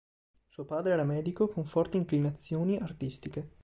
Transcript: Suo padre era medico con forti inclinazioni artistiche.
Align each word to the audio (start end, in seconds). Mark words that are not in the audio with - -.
Suo 0.47 0.65
padre 0.65 0.93
era 0.93 1.03
medico 1.03 1.47
con 1.47 1.63
forti 1.63 1.97
inclinazioni 1.97 2.75
artistiche. 2.75 3.51